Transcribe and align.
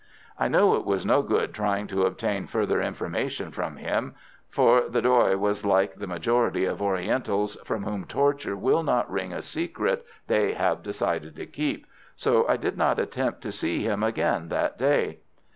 I 0.39 0.47
knew 0.47 0.73
it 0.73 0.83
was 0.83 1.05
no 1.05 1.21
good 1.21 1.53
trying 1.53 1.85
to 1.89 2.07
obtain 2.07 2.47
further 2.47 2.81
information 2.81 3.51
from 3.51 3.75
him, 3.75 4.15
for 4.49 4.89
the 4.89 4.99
Doy 4.99 5.37
was 5.37 5.63
like 5.63 5.93
the 5.93 6.07
majority 6.07 6.65
of 6.65 6.81
Orientals, 6.81 7.55
from 7.63 7.83
whom 7.83 8.05
torture 8.05 8.57
will 8.57 8.81
not 8.81 9.11
wring 9.11 9.31
a 9.31 9.43
secret 9.43 10.03
they 10.25 10.53
have 10.53 10.81
decided 10.81 11.35
to 11.35 11.45
keep, 11.45 11.85
so 12.15 12.47
I 12.47 12.57
did 12.57 12.77
not 12.79 12.97
attempt 12.97 13.41
to 13.41 13.51
see 13.51 13.83
him 13.83 14.01
again 14.01 14.49
that 14.49 14.79
day. 14.79 15.19